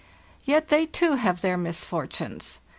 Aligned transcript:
Yet 0.45 0.69
they 0.69 0.87
too 0.87 1.13
have 1.13 1.41
their 1.41 1.57
misfortunes. 1.57 2.59